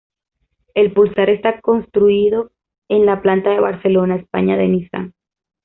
[0.73, 2.49] El Pulsar está construido
[2.89, 5.13] en la planta de Barcelona, España de Nissan.